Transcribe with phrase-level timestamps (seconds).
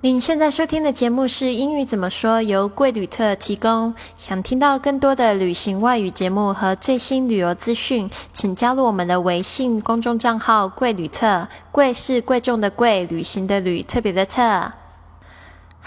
[0.00, 3.92] 您现在收听的节目是《英语怎么说》，由贵旅特提供。
[4.16, 11.48] 想听到更多的旅行外语节目和最新旅游资讯，请加入我们的微信公众账号“贵旅特”。
[11.72, 14.70] 贵是贵重的贵，旅行的旅，特别的特。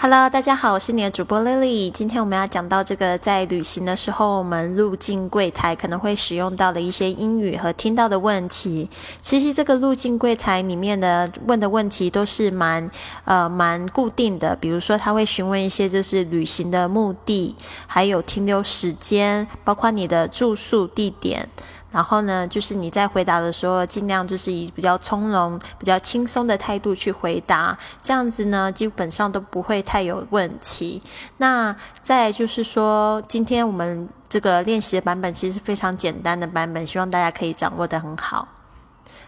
[0.02, 1.88] Hello，大家好，我是你的主播 Lily。
[1.88, 8.90] 今天我们要讲到这个在旅行的时候，我们入境柜台可能会使用到的一些英语和听到的问题。
[9.20, 12.90] 其实这个入境柜台里面的问的问题都是蛮
[13.24, 17.54] 呃蛮固定的，比如说他会询问一些就是旅行的目的，
[17.86, 21.48] 还有停留时间，包括你的住宿地点。
[21.92, 31.00] 然后呢，就是你在回答的时候，尽量就是以比较从容、比较轻松的态度去回答，这样子呢，基本上都不会太有问题。
[31.36, 38.48] 那再就是说，今天我们这个练习的版本其实是非常简单的版本，希望大家可以掌握的很好。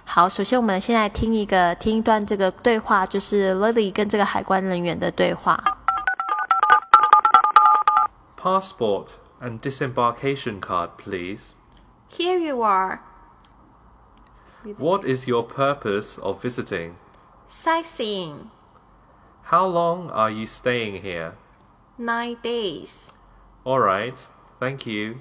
[0.06, 5.62] 好，首先我们现在听一个听一段这个对话，就是 Lily 跟这个海关人员的对话。
[8.40, 11.52] Passport and disembarkation card, please.
[12.13, 13.01] Here you are.
[14.77, 16.95] What is your purpose of visiting?
[17.47, 18.49] Sightseeing.
[19.51, 21.33] How long are you staying here?
[21.97, 23.09] Nine days.
[23.63, 24.13] All right,
[24.59, 25.15] thank you.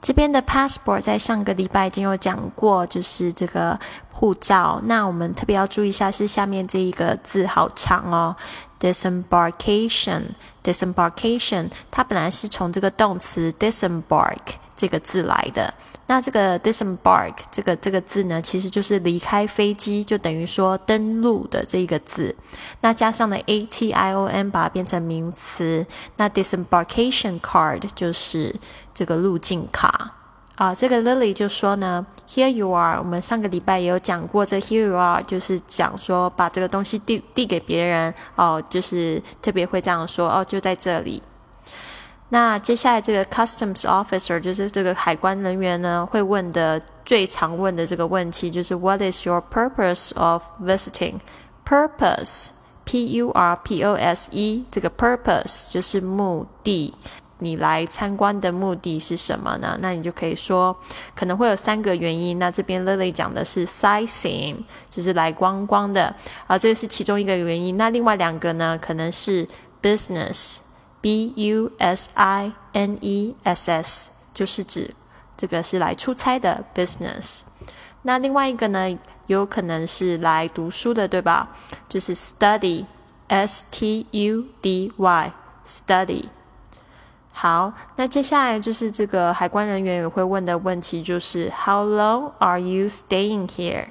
[0.00, 4.80] 这边的 passport 在上个礼拜已经有讲过，就是这个护照。
[4.84, 8.36] 那我们特别要注意一下，是下面这一个字好长哦，
[8.80, 15.73] disembarkation，disembarkation，它本来是从这个动词 disembark 这个字来的。
[16.09, 22.33] 那这个 disembark 这个这个字呢，其实就是离开飞机，就等于说登陆的这个字。
[22.79, 25.85] 那加上了 a t i o n，把它变成名词。
[26.15, 28.55] 那 disembarkation card 就是
[28.93, 30.13] 这个入境卡
[30.55, 30.73] 啊。
[30.73, 32.99] 这个 Lily 就说呢，Here you are。
[32.99, 41.21] 我们上个礼拜也有讲过，这 Here you are 就是讲说把这个东西递递给别人哦，就是特别会这样说哦，就在这里。
[42.29, 51.19] 那接下来这个 customs officer 就是这个海关人员呢，会问的最常问的这个问题就是 What is your purpose of visiting?
[51.65, 52.49] Purpose,
[52.85, 56.93] P-U-R-P-O-S-E，这个 purpose 就是目的。
[57.39, 59.77] 你来参观的目的是什么呢？
[59.79, 60.75] 那你就可以说
[61.15, 62.39] 可能会有三个原因。
[62.39, 64.55] 那这边 Lily 讲的是 sightseeing，
[64.89, 66.13] 就是来观光的
[66.47, 67.77] 啊，这个是其中一个原因。
[67.77, 69.47] 那另外两个呢，可能是
[69.81, 70.57] business。
[71.01, 74.93] B U S I N E S S 就是指
[75.35, 77.41] 这个是来出差的 business。
[78.03, 81.49] 那另外一个呢，有可能是来读书的，对吧？
[81.89, 86.29] 就是 study，S T U D Y，study。
[87.31, 93.89] 好，那接下来就是这个海关人员也会问的问题，就是 How long are you staying here？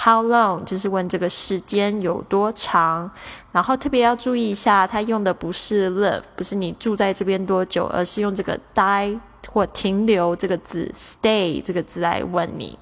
[0.00, 3.10] How long 就是问这个时间有多长，
[3.50, 12.78] 然后特别要注意一下，它用的不是 live，不是你住在这边多久，而是用这个 die 或停留这个字，stay 这个字来问你。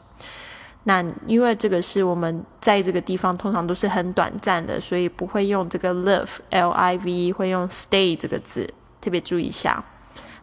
[0.85, 8.69] 那因为这个是我们在这个地方通常都是很短暂的，所以不会用这个 live L I V，会用 stay 这个字，
[9.01, 9.83] 特别注意一下。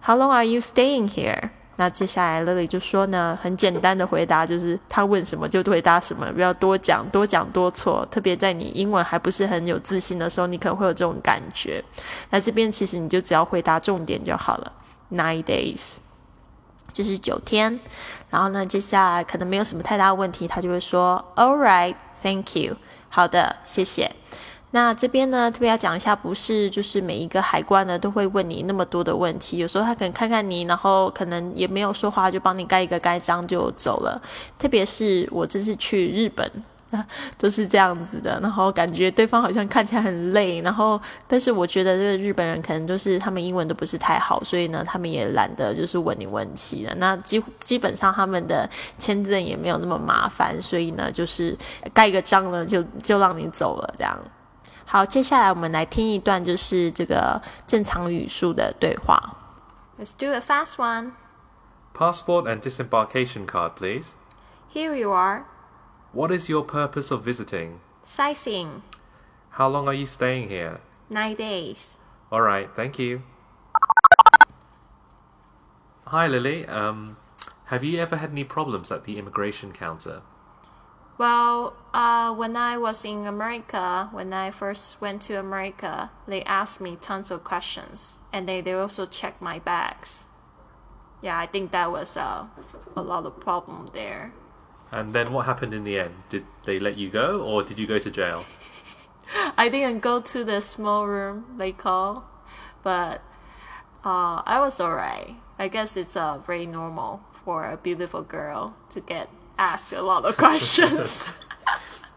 [0.06, 1.52] How long are you staying here？
[1.76, 8.08] 那接下来 Lily 就说呢，很简单的回答就是他问什么就回答什么，不要多讲多讲多错。
[8.12, 11.84] 特别在你英文还不是很有自信的时候，你可能会有这种感觉。
[12.30, 14.72] 那这边其实你就只要回答重点就好了
[15.12, 15.98] ，nine days，
[16.92, 17.80] 就是九天。
[18.30, 22.76] 然后呢，接下来可能没有什么太大问题，他就会说，All right，thank you，
[23.10, 24.12] 好的，谢谢。
[24.76, 34.20] 那这边呢，特别要讲一下，不是就是每一个海关呢都会问你那么多的问题，有时候他可能看看你，然后可能也没有说话，就帮你盖一个盖章就走了。
[34.58, 36.52] 特别是我这次去日本，
[37.38, 46.96] 都是这样子的，然后感觉对方好像看起来很累，然后但是我觉得这个日本人可能就是他们英文都不是太好，所以呢，他们也懒得就是问你问题了。
[46.98, 48.68] 那基基本上他们的
[48.98, 51.56] 签证也没有那么麻烦，所以呢，就是
[51.94, 54.18] 盖个章呢，就就让你走了这样。
[54.85, 59.37] 好，接下来我们来听一段就是这个正常语速的对话。
[59.99, 61.13] Let's do a fast one.
[61.95, 64.13] Passport and disembarkation card, please.
[64.73, 65.45] Here you are.
[66.13, 67.81] What is your purpose of visiting?
[68.05, 68.83] Sightseeing.
[69.59, 70.81] How long are you staying here?
[71.11, 71.99] Nine days.
[72.31, 73.23] All right, thank you.
[76.07, 76.67] Hi, Lily.
[76.67, 77.17] Um,
[77.67, 80.23] have you ever had any problems at the immigration counter?
[81.18, 86.82] Well, uh, when I was in America, when I first went to America, they asked
[86.82, 90.28] me tons of questions, and they, they also checked my bags.
[91.22, 92.46] Yeah, I think that was uh,
[92.96, 94.34] a lot of problem there.
[94.92, 96.16] And then what happened in the end?
[96.30, 98.46] Did they let you go, or did you go to jail?
[99.58, 102.26] I didn't go to the small room they call,
[102.84, 103.22] but
[104.04, 105.36] uh, I was alright.
[105.60, 110.24] I guess it's uh, very normal for a beautiful girl to get asked a lot
[110.26, 111.26] of questions.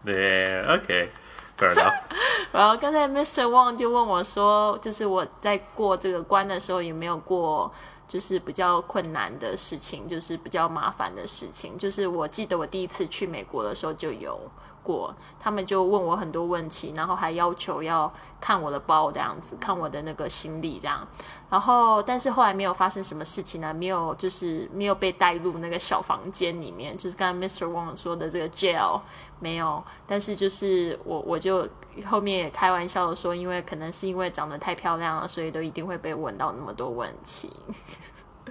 [0.05, 1.09] Yeah, okay.
[1.57, 1.95] Fair enough.
[2.53, 3.43] 然后刚才 Mr.
[3.49, 7.69] Wang 就问我说，就是我在过这个关的时候有没有过
[8.07, 11.77] 就是比较困难的事情，就是比较麻烦的事情。
[11.77, 14.39] 就是我记得我第一次去美国的时候就有
[14.87, 21.05] 过，他们就问我很多问题，然后还要求要看我的包这样子，看我的那个行李这样。
[21.49, 23.73] 然后，但是后来没有发生什么事情呢？
[23.73, 27.65] 没有，就是没有被带入那个小房间里面，就是刚刚 Mr.
[27.65, 29.01] Wang 说的这个 jail
[29.39, 29.83] 没有。
[30.05, 31.67] 但是就是我，我就
[32.05, 37.51] 后面也开玩笑的说，因为可能是因为长得太漂亮了，所以都一定会被问到那么多问题，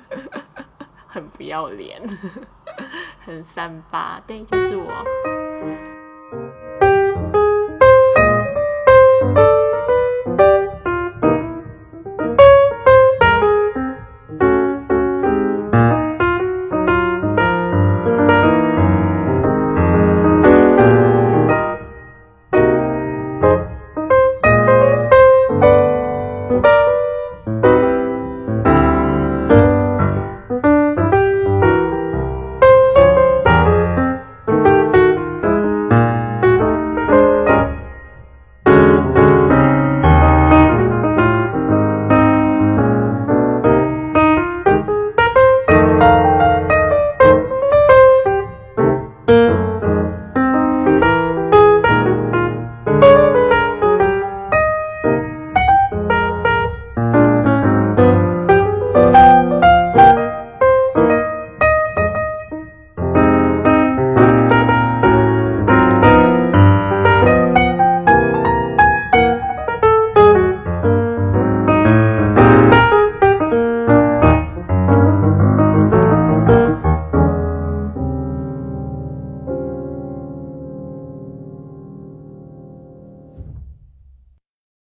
[1.07, 2.03] 很不要脸，
[3.25, 5.96] 很三八，对，就是我。
[6.31, 6.66] Thank you.